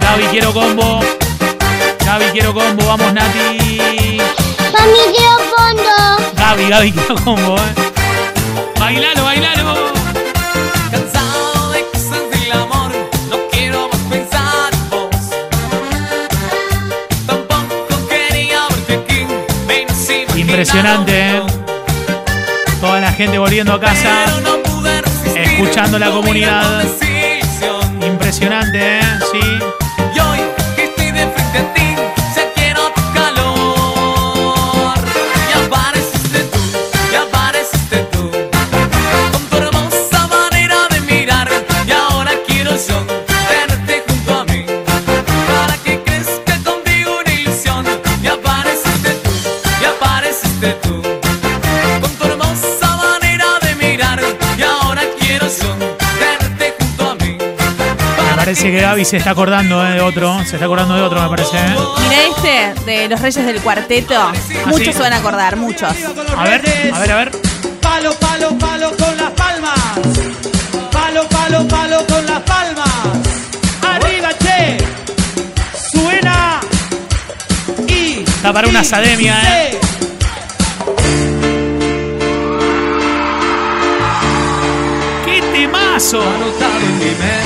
Gaby 0.00 0.22
quiero 0.30 0.52
combo. 0.52 1.00
Gaby 2.06 2.26
quiero 2.26 2.54
combo, 2.54 2.86
vamos 2.86 3.12
Nati. 3.12 4.20
Mami, 4.72 4.98
quiero 5.16 5.38
fondo. 5.50 6.30
Gaby, 6.36 6.68
Gaby 6.68 6.92
quiero 6.92 7.16
combo, 7.16 7.56
¿eh? 7.56 7.74
Bailalo, 8.78 9.24
bailalo. 9.24 9.74
Cansado 10.92 11.72
de 11.72 11.84
cosas 11.86 12.30
del 12.30 12.52
amor, 12.52 12.92
no 13.30 13.36
quiero 13.50 13.88
más 13.88 14.00
pensar 14.08 14.72
en 14.72 14.90
vos. 14.90 15.10
Tampoco 17.26 18.08
quería 18.08 18.60
verte 18.68 18.94
aquí, 18.94 19.26
menos 19.66 20.08
imaginado 20.08 20.38
Impresionante, 20.38 21.30
¿eh? 21.30 21.59
Gente 23.20 23.36
volviendo 23.36 23.74
a 23.74 23.78
casa, 23.78 24.24
escuchando 25.36 25.98
la 25.98 26.10
comunidad. 26.10 26.82
Impresionante, 28.00 28.98
¿eh? 28.98 29.02
Sí. 29.30 29.59
Parece 58.60 58.76
que 58.76 58.82
Gaby 58.82 59.04
se 59.06 59.16
está 59.16 59.30
acordando 59.30 59.86
¿eh? 59.86 59.92
de 59.92 60.00
otro. 60.02 60.38
Se 60.44 60.56
está 60.56 60.66
acordando 60.66 60.94
de 60.94 61.02
otro, 61.02 61.22
me 61.22 61.28
parece, 61.28 61.56
¿eh? 61.56 61.76
Mira 62.00 62.74
este 62.74 62.84
de 62.84 63.08
los 63.08 63.20
Reyes 63.20 63.46
del 63.46 63.60
Cuarteto. 63.62 64.32
Muchos 64.66 64.86
sí? 64.86 64.92
se 64.92 65.00
van 65.00 65.12
a 65.14 65.16
acordar, 65.16 65.56
muchos. 65.56 65.90
A 66.36 66.44
ver, 66.44 66.62
a 66.92 66.98
ver, 66.98 67.12
a 67.12 67.16
ver. 67.16 67.30
Palo, 67.80 68.12
palo, 68.14 68.58
palo 68.58 68.90
con 68.96 69.16
las 69.16 69.30
palmas. 69.30 69.78
Palo, 70.92 71.26
palo, 71.28 71.68
palo 71.68 72.06
con 72.06 72.26
las 72.26 72.40
palmas. 72.40 72.88
Arriba, 73.82 74.28
che. 74.38 74.76
Suena. 75.90 76.60
Y. 77.88 78.24
Está 78.24 78.52
para 78.52 78.68
una 78.68 78.80
academia, 78.80 79.36
¿eh? 79.42 79.80
¡Qué 85.24 85.42
temazo! 85.52 86.20
Anotado 86.20 86.80
en 86.80 86.98
mi 86.98 87.04
mente 87.04 87.39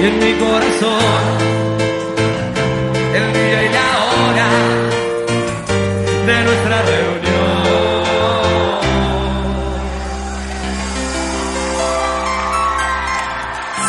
y 0.00 0.06
en 0.06 0.18
mi 0.18 0.32
corazón 0.38 0.98
el 3.14 3.32
día 3.34 3.62
y 3.64 3.68
la 3.68 3.88
hora 4.08 4.48
de 6.26 6.44
nuestra 6.44 6.82
reunión. 6.82 7.60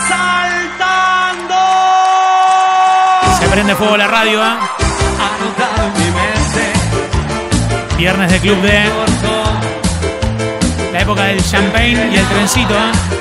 Saltando. 0.09 1.61
Se 3.39 3.47
prende 3.47 3.75
fuego 3.75 3.95
la 3.97 4.07
radio, 4.07 4.43
¿eh? 4.43 4.55
Mi 5.97 6.05
mente 6.05 6.73
Viernes 7.97 8.31
de 8.31 8.39
Club 8.39 8.61
D. 8.61 8.83
La 10.91 11.01
época 11.01 11.23
del 11.23 11.41
champagne 11.43 12.09
y 12.11 12.17
el 12.17 12.25
trencito, 12.25 12.73
¿eh? 12.73 13.20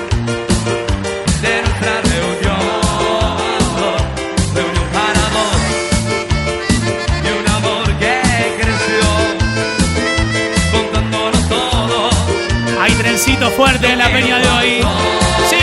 Trencito 13.41 13.57
fuerte 13.57 13.91
en 13.91 13.99
la 13.99 14.13
peña 14.13 14.39
de 14.39 14.49
hoy. 14.49 14.87
¡Sí! 15.49 15.57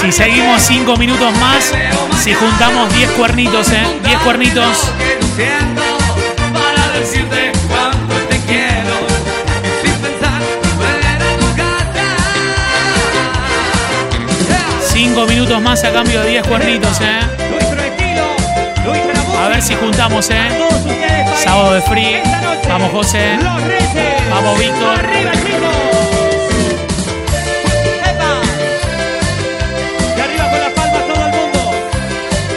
Si 0.00 0.12
seguimos 0.12 0.62
cinco 0.62 0.96
minutos 0.96 1.30
más, 1.38 1.74
si 2.22 2.32
juntamos 2.32 2.94
10 2.94 3.10
cuernitos, 3.10 3.70
¿eh? 3.70 4.00
10 4.02 4.18
cuernitos. 4.20 4.90
Cinco 15.20 15.32
minutos 15.32 15.60
más 15.60 15.84
a 15.84 15.92
cambio 15.92 16.22
de 16.22 16.30
10 16.30 16.46
cuernitos, 16.46 16.98
¿eh? 17.02 17.20
A 19.38 19.48
ver 19.48 19.60
si 19.60 19.74
juntamos, 19.74 20.30
¿eh? 20.30 20.48
Sábado 21.44 21.74
de 21.74 21.82
free. 21.82 22.22
Vamos, 22.66 22.90
José. 22.90 23.36
Vamos, 24.30 24.58
Víctor. 24.58 25.06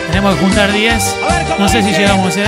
Tenemos 0.07 0.35
que 0.35 0.39
juntar 0.39 0.71
10. 0.71 1.15
No 1.59 1.67
sé 1.67 1.83
si 1.83 1.91
llegamos, 1.91 2.37
¿eh? 2.37 2.45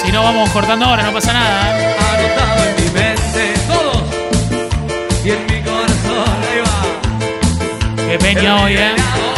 Si 0.00 0.12
no, 0.12 0.22
vamos 0.22 0.48
cortando 0.50 0.86
ahora, 0.86 1.02
no 1.02 1.12
pasa 1.12 1.32
nada. 1.32 1.76
¿eh? 1.76 1.96
Y 5.24 5.30
en 5.30 5.46
mi 5.46 5.60
corazón, 5.60 6.69
ahí 8.10 8.16
va. 8.16 8.18
Qué 8.18 8.18
peña 8.18 8.62
hoy, 8.64 8.74
¿eh? 8.74 9.29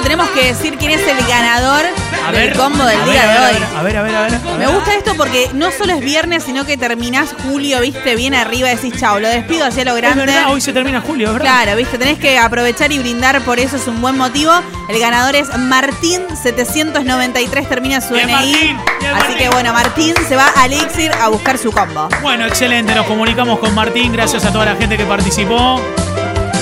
Tenemos 0.00 0.28
que 0.30 0.44
decir 0.52 0.76
quién 0.78 0.92
es 0.92 1.06
el 1.06 1.18
ganador 1.26 1.84
A 2.26 2.32
del 2.32 2.48
ver. 2.50 2.56
combo 2.56 2.84
del 2.84 3.00
a 3.00 3.04
día 3.04 3.26
ver, 3.26 3.36
a 3.36 3.46
de 3.46 3.56
hoy. 3.56 3.62
A 3.76 3.82
ver, 3.82 3.96
a 3.96 4.02
ver, 4.02 4.14
a 4.14 4.20
ver. 4.22 4.34
a. 4.34 4.58
Me 4.58 4.66
gusta 4.68 4.94
esto 4.94 5.14
porque 5.16 5.50
no 5.54 5.70
solo 5.72 5.94
es 5.94 6.00
viernes, 6.00 6.44
sino 6.44 6.64
que 6.64 6.76
terminás 6.76 7.34
julio, 7.42 7.80
viste, 7.80 8.14
bien 8.14 8.34
arriba, 8.34 8.68
decís 8.68 8.94
chao, 8.98 9.18
lo 9.20 9.28
despido 9.28 9.66
hacia 9.66 9.84
lo 9.84 9.92
Es 9.96 10.02
grande. 10.02 10.26
verdad, 10.26 10.50
hoy 10.52 10.60
se 10.60 10.72
termina 10.72 11.00
julio, 11.00 11.26
es 11.28 11.32
verdad. 11.34 11.50
Claro, 11.64 11.76
viste, 11.76 11.98
tenés 11.98 12.18
que 12.18 12.38
aprovechar 12.38 12.92
y 12.92 12.98
brindar, 12.98 13.40
por 13.42 13.58
eso 13.58 13.76
es 13.76 13.86
un 13.88 14.00
buen 14.00 14.16
motivo. 14.16 14.52
El 14.88 14.98
ganador 14.98 15.34
es 15.36 15.48
Martín 15.58 16.22
793, 16.42 17.68
termina 17.68 18.00
su 18.00 18.14
Bien, 18.14 18.28
DNI. 18.28 18.34
Martín, 18.34 18.60
bien, 19.00 19.12
Así 19.14 19.18
Martín. 19.20 19.38
que 19.38 19.48
bueno, 19.50 19.72
Martín 19.72 20.14
se 20.28 20.36
va 20.36 20.52
a 20.56 20.66
Elixir 20.66 21.12
a 21.20 21.28
buscar 21.28 21.58
su 21.58 21.72
combo. 21.72 22.08
Bueno, 22.22 22.46
excelente. 22.46 22.94
Nos 22.94 23.06
comunicamos 23.06 23.58
con 23.58 23.74
Martín. 23.74 24.12
Gracias 24.12 24.44
a 24.44 24.52
toda 24.52 24.64
la 24.66 24.76
gente 24.76 24.96
que 24.96 25.04
participó. 25.04 25.80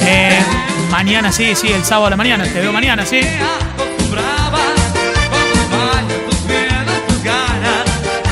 Eh, 0.07 0.39
mañana, 0.91 1.31
sí, 1.33 1.55
sí, 1.55 1.69
el 1.69 1.85
sábado 1.85 2.07
a 2.07 2.11
la 2.11 2.17
mañana. 2.17 2.45
Te 2.45 2.61
veo 2.61 2.73
mañana, 2.73 3.05
sí. 3.05 3.21
acostumbrabas 3.21 4.61
con 5.31 5.53
tus 5.53 5.71
baños, 5.71 6.19
tus 6.29 6.39
penas, 6.41 7.07
tus 7.09 7.23
ganas 7.23 7.85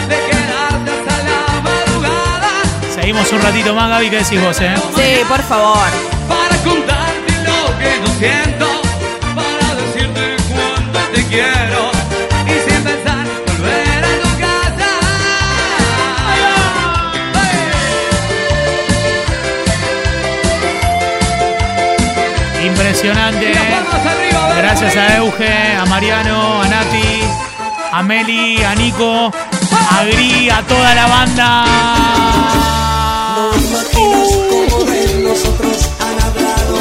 de 0.08 0.16
quedarte 0.30 0.90
hasta 0.90 1.22
la 1.22 1.60
madrugada 1.62 2.50
Seguimos 2.94 3.32
un 3.32 3.42
ratito 3.42 3.74
más, 3.74 3.90
Gaby. 3.90 4.10
¿Qué 4.10 4.16
decís 4.18 4.42
vos, 4.42 4.60
eh? 4.60 4.74
Sí, 4.94 5.24
por 5.28 5.42
favor. 5.42 5.88
para 6.28 6.56
contarte 6.62 7.32
lo 7.44 7.78
que 7.78 8.00
yo 8.00 8.18
siento, 8.18 8.75
Impresionante. 22.96 23.52
Gracias 24.56 24.96
a 24.96 25.16
Euge, 25.18 25.76
a 25.76 25.84
Mariano, 25.84 26.62
a 26.62 26.68
Nati, 26.68 27.20
a 27.92 28.02
Meli, 28.02 28.62
a 28.62 28.74
Nico, 28.74 29.30
a 29.90 30.04
Gri, 30.04 30.48
a 30.48 30.62
toda 30.62 30.94
la 30.94 31.06
banda. 31.06 31.64
imaginas 33.52 34.32
cómo 34.48 34.84
de 34.84 35.20
nosotros 35.28 35.90
han 36.00 36.18
hablado. 36.24 36.76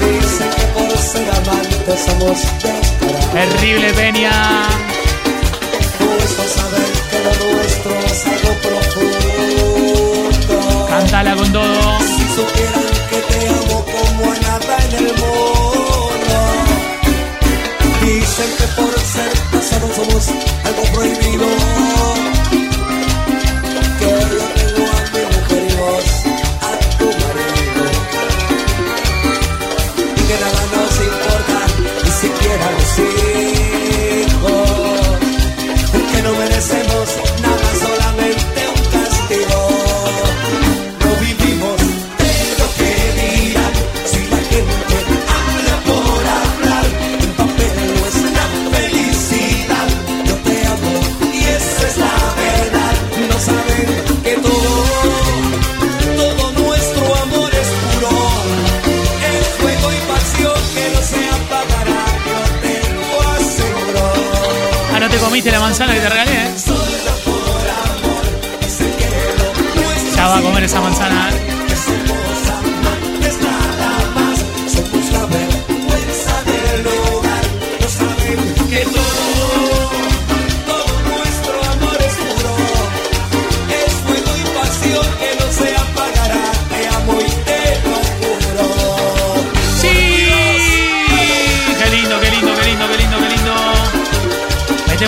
Dicen 0.00 0.50
que 0.56 0.64
por 0.72 0.96
ser 0.96 1.28
amantes 1.30 2.00
somos. 2.06 2.38
Terrible 3.34 3.92
Peña. 3.92 4.32
Puesto 5.98 6.42
a 6.42 6.46
saber 6.46 6.90
que 7.10 7.18
lo 7.24 7.32
nuestro 7.52 7.90
es 8.06 8.26
algo 8.26 8.52
profundo. 10.48 10.56
Cántala 10.88 11.36
con 11.36 11.52
todo. 11.52 12.29
Somos 20.04 20.28
algo 20.64 20.82
prohibido. 20.94 21.59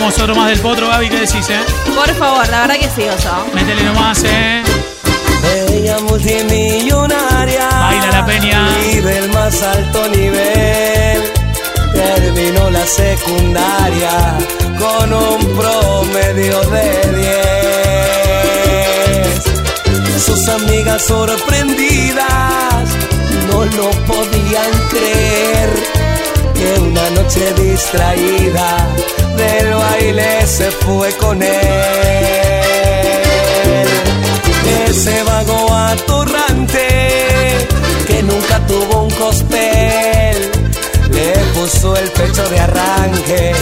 Metemos 0.02 0.20
otro 0.20 0.34
más 0.34 0.48
del 0.48 0.58
potro, 0.58 0.88
Gaby. 0.88 1.08
¿Qué 1.10 1.20
decís, 1.20 1.48
eh? 1.48 1.60
Por 1.94 2.12
favor, 2.16 2.48
la 2.48 2.62
verdad 2.62 2.74
que 2.74 2.90
sí, 2.90 3.02
Oso. 3.02 3.46
Métele 3.54 3.84
nomás, 3.84 4.24
eh. 4.24 4.60
Ella 5.70 6.00
multimillonaria. 6.00 7.68
Baila 7.68 8.10
la 8.10 8.26
peña. 8.26 8.68
Y 8.90 8.96
del 8.96 9.28
más 9.28 9.62
alto 9.62 10.08
nivel. 10.08 11.22
Terminó 11.94 12.68
la 12.70 12.84
secundaria 12.84 14.38
con 14.76 15.12
un 15.12 15.38
promedio 15.56 16.60
de 16.62 16.90
10. 20.16 20.20
Sus 20.20 20.48
amigas 20.48 21.04
sorprendidas 21.04 22.88
no 23.52 23.64
lo 23.66 23.90
podían 24.08 24.72
creer. 24.90 25.70
Que 26.54 26.80
una 26.80 27.08
noche 27.10 27.54
distraída 27.54 28.88
del 29.37 29.75
baile 29.75 30.47
se 30.47 30.71
fue 30.71 31.11
con 31.16 31.42
él. 31.42 31.53
Ese 34.88 35.23
vago 35.25 35.73
atorrante 35.73 36.88
que 38.07 38.23
nunca 38.23 38.59
tuvo 38.66 39.05
un 39.05 39.11
cospel 39.11 40.51
le 41.11 41.33
puso 41.55 41.97
el 41.97 42.09
pecho 42.11 42.49
de 42.49 42.59
arranque, 42.59 43.53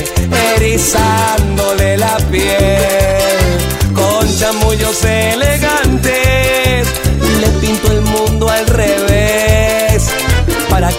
erizándole 0.57 1.97
la 1.97 2.17
piel. 2.31 3.95
Con 3.95 4.39
chamullos 4.39 5.05
elegantes 5.05 6.20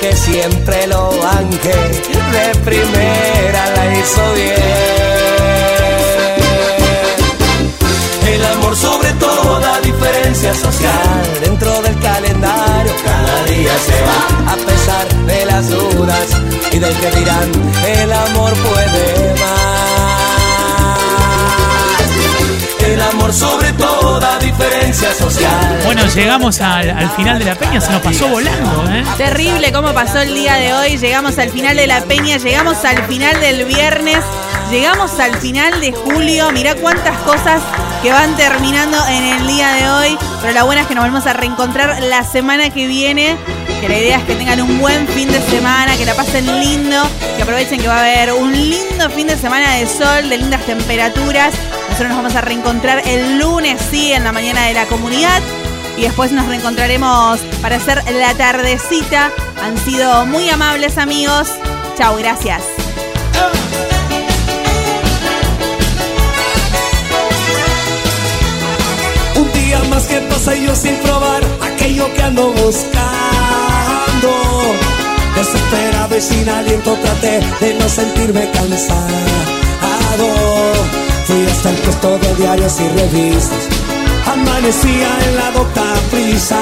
que 0.01 0.15
siempre 0.15 0.87
lo 0.87 1.11
banque. 1.19 1.75
De 2.33 2.59
primera 2.65 3.61
la 3.75 3.83
hizo 3.97 4.33
bien. 4.33 4.81
El 8.33 8.45
amor 8.45 8.75
sobre 8.75 9.11
toda 9.13 9.79
diferencia 9.81 10.53
social 10.55 11.23
dentro 11.41 11.81
del 11.83 11.99
calendario 11.99 12.93
cada 13.05 13.45
día 13.45 13.73
se 13.87 14.01
va 14.09 14.53
a 14.53 14.57
pesar 14.57 15.07
de 15.27 15.45
la 15.45 15.51
las 15.51 15.69
dudas 15.69 16.27
y 16.71 16.79
del 16.79 16.95
que 16.95 17.11
dirán 17.19 17.51
el 17.85 18.11
amor 18.11 18.53
puede 18.53 19.35
más. 19.39 19.80
Amor 23.21 23.33
sobre 23.33 23.71
toda 23.73 24.39
diferencia 24.39 25.13
social. 25.13 25.79
Bueno, 25.85 26.05
llegamos 26.07 26.59
al, 26.59 26.89
al 26.89 27.09
final 27.11 27.39
de 27.39 27.45
la 27.45 27.55
peña, 27.55 27.79
se 27.79 27.91
nos 27.91 28.01
pasó 28.01 28.27
volando, 28.27 28.91
¿eh? 28.91 29.03
Terrible 29.17 29.71
cómo 29.71 29.93
pasó 29.93 30.19
el 30.19 30.33
día 30.33 30.55
de 30.55 30.73
hoy. 30.73 30.97
Llegamos 30.97 31.37
al 31.37 31.49
final 31.49 31.75
de 31.75 31.87
la 31.87 32.01
peña, 32.01 32.37
llegamos 32.37 32.83
al 32.83 33.03
final 33.05 33.39
del 33.39 33.65
viernes, 33.65 34.19
llegamos 34.71 35.19
al 35.19 35.35
final 35.35 35.79
de 35.81 35.91
julio. 35.91 36.51
Mirá 36.51 36.75
cuántas 36.75 37.17
cosas 37.19 37.61
que 38.01 38.11
van 38.11 38.35
terminando 38.35 38.97
en 39.07 39.23
el 39.23 39.47
día 39.47 39.69
de 39.73 39.89
hoy. 39.89 40.17
Pero 40.41 40.53
la 40.53 40.63
buena 40.63 40.81
es 40.81 40.87
que 40.87 40.95
nos 40.95 41.03
volvemos 41.03 41.27
a 41.27 41.33
reencontrar 41.33 42.01
la 42.01 42.23
semana 42.23 42.69
que 42.71 42.87
viene. 42.87 43.37
Que 43.79 43.89
la 43.89 43.97
idea 43.97 44.17
es 44.17 44.23
que 44.23 44.35
tengan 44.35 44.61
un 44.61 44.79
buen 44.79 45.07
fin 45.07 45.31
de 45.31 45.41
semana, 45.41 45.97
que 45.97 46.05
la 46.05 46.13
pasen 46.13 46.45
lindo, 46.59 47.01
que 47.35 47.43
aprovechen 47.43 47.81
que 47.81 47.87
va 47.87 47.97
a 47.97 47.99
haber 48.01 48.33
un 48.33 48.51
lindo 48.51 49.09
fin 49.09 49.25
de 49.25 49.35
semana 49.35 49.75
de 49.75 49.87
sol, 49.87 50.29
de 50.29 50.37
lindas 50.37 50.61
temperaturas. 50.65 51.53
Nos 52.07 52.17
vamos 52.17 52.35
a 52.35 52.41
reencontrar 52.41 53.03
el 53.05 53.37
lunes, 53.37 53.79
sí, 53.91 54.11
en 54.11 54.23
la 54.23 54.31
mañana 54.31 54.65
de 54.65 54.73
la 54.73 54.85
comunidad. 54.85 55.39
Y 55.97 56.01
después 56.01 56.31
nos 56.31 56.47
reencontraremos 56.47 57.39
para 57.61 57.75
hacer 57.75 58.03
la 58.11 58.33
tardecita. 58.33 59.29
Han 59.61 59.77
sido 59.77 60.25
muy 60.25 60.49
amables 60.49 60.97
amigos. 60.97 61.49
Chao, 61.97 62.15
gracias. 62.17 62.63
Un 69.35 69.53
día 69.53 69.79
más 69.89 70.03
que 70.05 70.21
pasa 70.21 70.55
yo 70.55 70.75
sin 70.75 70.95
probar 70.97 71.43
aquello 71.61 72.11
que 72.15 72.23
ando 72.23 72.51
buscando. 72.51 73.01
Desesperado 75.35 76.17
y 76.17 76.21
sin 76.21 76.49
aliento 76.49 76.95
traté 76.95 77.41
de 77.59 77.73
no 77.75 77.87
sentirme 77.87 78.49
cansado. 78.51 79.50
El 81.63 81.75
puesto 81.75 82.17
de 82.17 82.35
diarios 82.35 82.73
y 82.79 82.87
revistas. 82.87 83.67
Amanecía 84.25 85.09
en 85.27 85.35
la 85.35 85.51
docta 85.51 85.83
prisa 86.09 86.57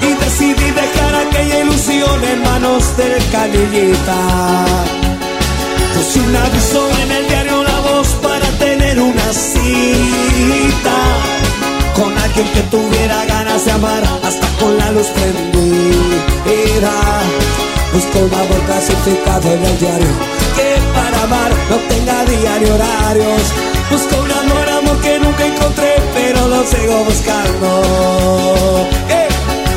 y 0.00 0.14
decidí 0.24 0.70
dejar 0.70 1.14
aquella 1.26 1.60
ilusión 1.60 2.22
en 2.24 2.42
manos 2.42 2.96
del 2.96 3.18
canillita. 3.32 4.64
Puse 5.92 6.20
un 6.20 6.36
aviso 6.36 6.88
en 7.02 7.10
el 7.10 7.26
diario 7.26 7.64
La 7.64 7.80
Voz 7.80 8.08
para 8.22 8.48
tener 8.58 9.00
una 9.00 9.32
cita 9.32 10.98
con 11.96 12.16
alguien 12.16 12.46
que 12.54 12.60
tuviera 12.70 13.24
ganas 13.24 13.64
de 13.64 13.72
amar 13.72 14.04
hasta 14.22 14.46
con 14.60 14.78
la 14.78 14.92
luz 14.92 15.08
prendida. 15.08 16.92
Busco 17.92 18.18
un 18.20 18.34
amor 18.34 18.60
clasificado 18.66 19.52
en 19.52 19.64
el 19.64 19.78
diario 19.80 20.38
no 21.28 21.76
tenga 21.88 22.24
día 22.24 22.58
ni 22.58 22.70
horarios. 22.70 23.42
Busco 23.90 24.16
un 24.22 24.32
amor, 24.32 24.68
amor 24.68 25.00
que 25.00 25.18
nunca 25.18 25.44
encontré, 25.46 25.94
pero 26.14 26.48
lo 26.48 26.64
sigo 26.64 27.04
buscando. 27.04 28.88
¡Eh! 29.10 29.28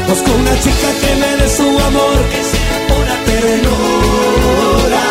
Busco 0.07 0.31
una 0.31 0.59
chica 0.59 0.89
que 1.01 1.15
me 1.15 1.37
dé 1.37 1.49
su 1.49 1.63
amor, 1.63 2.17
que 2.31 2.43
sea 2.51 2.77
pura 2.87 3.15
ternura. 3.25 5.03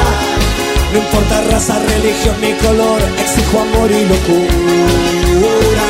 No 0.93 0.99
importa 0.99 1.41
raza, 1.51 1.79
religión 1.79 2.37
ni 2.41 2.53
color, 2.55 3.01
exijo 3.19 3.61
amor 3.61 3.91
y 3.91 4.05
locura. 4.13 5.89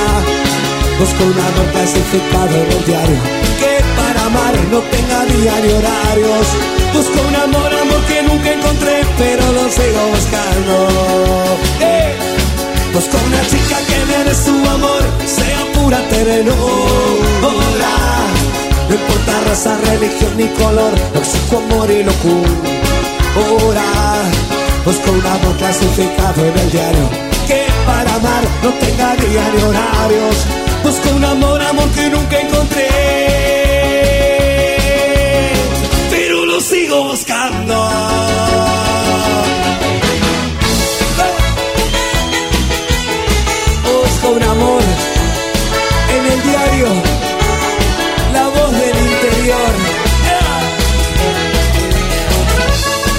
Busco 0.99 1.25
un 1.25 1.33
amor 1.33 1.67
clasificado 1.73 2.57
en 2.57 2.73
el 2.73 2.85
diario 2.85 3.17
Que 3.59 3.83
para 3.97 4.27
amar 4.27 4.55
no 4.71 4.81
tenga 4.81 5.25
día 5.25 5.55
ni 5.63 5.73
horarios 5.73 6.80
Busco 6.92 7.20
un 7.29 7.37
amor, 7.37 7.72
amor 7.72 8.03
que 8.07 8.22
nunca 8.22 8.53
encontré 8.53 9.03
Pero 9.18 9.53
lo 9.53 9.70
sigo 9.70 10.03
buscando. 10.14 10.74
Busco 12.92 13.16
una 13.24 13.40
chica 13.48 13.79
que 13.88 13.98
me 14.07 14.35
su 14.35 14.57
amor 14.68 15.03
Sea 15.24 15.64
pura 15.74 15.98
ternura 16.09 16.55
No 18.88 18.94
importa 18.94 19.40
raza, 19.48 19.79
religión 19.87 20.37
ni 20.37 20.48
color 20.48 20.92
Exijo 21.14 21.59
amor 21.59 21.90
y 21.90 22.03
locura 22.03 23.83
Busco 24.85 25.12
un 25.12 25.24
amor 25.24 25.57
clasificado 25.57 26.44
en 26.44 26.59
el 26.59 26.70
diario 26.70 27.09
Que 27.46 27.66
para 27.87 28.12
amar 28.16 28.42
no 28.62 28.70
tenga 28.70 29.14
día 29.14 29.44
ni 29.55 29.62
horarios 29.62 30.37
Busco 30.83 31.11
un 31.11 31.24
amor, 31.24 31.61
amor 31.62 31.88
que 31.90 32.09
nunca 32.09 32.40
encontré. 32.40 33.30
Buscando. 36.98 37.88
Busco 43.85 44.29
un 44.31 44.42
amor 44.42 44.83
en 46.16 46.33
el 46.33 46.42
diario, 46.42 46.87
la 48.33 48.48
voz 48.48 48.72
del 48.72 48.96
interior. 49.12 49.72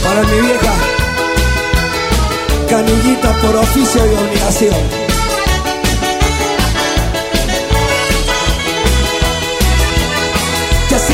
Para 0.04 0.24
mi 0.24 0.42
vieja, 0.42 0.74
canillita 2.70 3.34
por 3.42 3.56
oficio 3.56 4.06
y 4.06 4.16
obligación. 4.16 5.01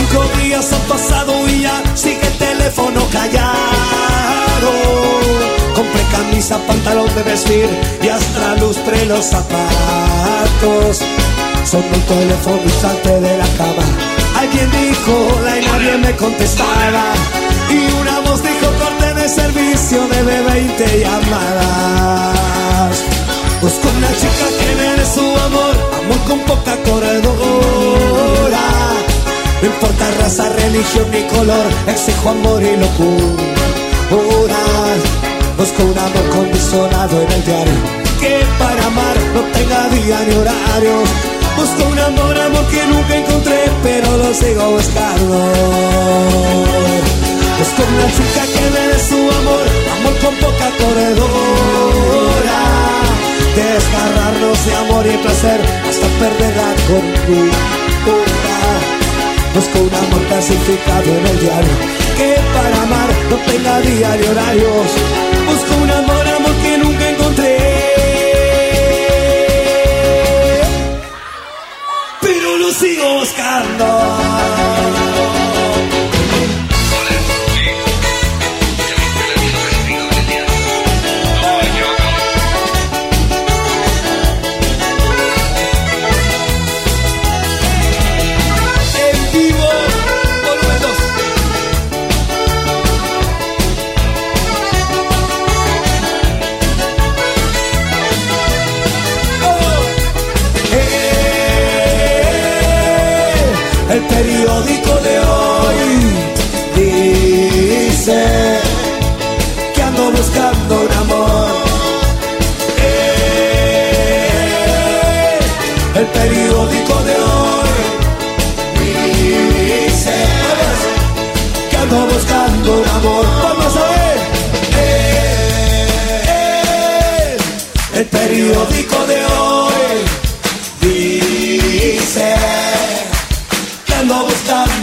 Cinco 0.10 0.24
días 0.42 0.72
han 0.74 0.82
pasado 0.82 1.34
y 1.48 1.62
ya 1.62 1.82
sigue 1.96 2.26
el 2.26 2.38
teléfono 2.38 3.02
callado. 3.12 4.72
Compré 5.76 6.02
camisa, 6.12 6.58
pantalón 6.68 7.14
de 7.16 7.24
vestir 7.24 7.70
y 8.02 8.08
hasta 8.08 8.56
lustre 8.56 9.06
los 9.06 9.26
zapatos. 9.26 11.02
Sonó 11.64 11.94
el 11.94 12.04
teléfono 12.04 12.70
salté 12.82 13.20
de 13.20 13.38
la 13.38 13.48
cama. 13.58 13.84
Alguien 14.40 14.70
dijo 14.72 15.40
la 15.44 15.60
y 15.60 15.66
nadie 15.66 15.98
me 15.98 16.16
contestaba. 16.16 17.14
Y 17.70 17.92
una 18.02 18.20
voz 18.22 18.42
dijo 18.42 18.72
corte 18.80 19.14
de 19.14 19.30
servicio 19.30 20.08
de 20.08 20.24
20 20.24 21.00
llamadas. 21.02 22.98
Busco 23.62 23.90
una 23.98 24.08
chica 24.14 24.48
que 24.60 24.76
me 24.76 24.96
dé 24.98 25.06
su 25.06 25.22
amor, 25.22 25.76
amor 26.00 26.20
con 26.28 26.40
poca 26.42 26.78
corredora. 26.84 28.28
No 29.62 29.68
importa 29.68 30.12
raza, 30.20 30.50
religión 30.50 31.10
ni 31.12 31.24
color, 31.24 31.66
exijo 31.88 32.30
amor 32.30 32.62
y 32.62 32.78
locura. 32.78 34.56
Busco 35.58 35.84
un 35.84 35.98
amor 35.98 36.30
condicionado 36.30 37.22
en 37.22 37.32
el 37.32 37.44
diario, 37.44 37.74
que 38.22 38.46
para 38.60 38.86
amar 38.86 39.18
no 39.34 39.42
tenga 39.58 39.90
día 39.90 40.20
ni 40.28 40.36
horarios. 40.36 41.10
Busco 41.58 41.90
un 41.90 42.00
amor, 42.00 42.40
amor 42.40 42.66
que 42.68 42.86
nunca 42.86 43.16
encontré, 43.16 43.60
pero 43.82 44.18
lo 44.18 44.32
sigo 44.32 44.70
buscando. 44.70 45.38
Busco 47.58 47.82
una 47.82 48.08
chica 48.16 48.44
que 48.54 48.64
me 48.70 48.88
dé 48.90 49.00
su 49.10 49.18
amor, 49.40 49.66
amor 49.98 50.16
con 50.20 50.36
poca 50.36 50.70
corredora. 50.78 52.60
Desgarrarnos 53.56 54.66
de 54.68 54.76
amor 54.76 55.08
y 55.08 55.18
placer 55.18 55.60
hasta 55.90 56.08
perder 56.20 56.56
la 56.56 56.76
cordura. 56.86 58.47
Busco 59.58 59.80
un 59.80 59.92
amor 59.92 60.22
clasificado 60.28 61.18
en 61.18 61.26
el 61.26 61.40
diario 61.40 61.72
Que 62.16 62.36
para 62.54 62.84
amar 62.84 63.10
no 63.28 63.38
tenga 63.38 63.82
día 63.82 64.16
ni 64.16 64.28
horarios. 64.28 64.92
Busco 65.48 65.76
un 65.82 65.90
amor, 65.90 66.28
amor 66.28 66.56
que 66.62 66.78
nunca 66.78 67.10
encontré. 67.10 67.58
Pero 72.22 72.58
lo 72.58 72.72
sigo 72.72 73.14
buscando 73.20 75.07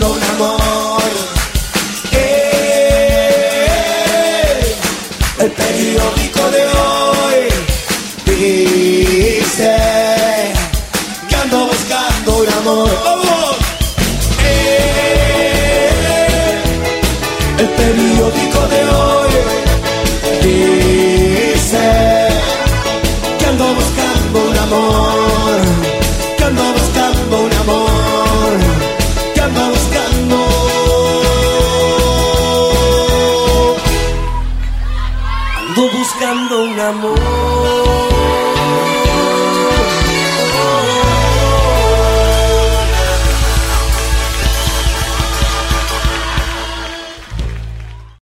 un 0.09 0.23
amor. 0.23 1.03
Eh, 2.13 3.27
el 5.41 5.51
periódico 5.51 6.51
de 6.51 6.63
hoy 6.67 7.49
dice 8.27 9.77
que 11.29 11.35
ando 11.37 11.67
buscando 11.67 12.37
un 12.39 12.49
amor. 12.49 12.91
Oh, 13.07 13.24